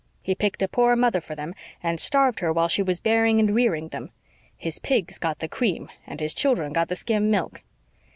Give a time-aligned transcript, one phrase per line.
[0.23, 1.53] He picked a poor mother for them,
[1.83, 4.09] and starved her while she was bearing and rearing them.
[4.57, 7.61] His pigs got the cream and his children got the skim milk.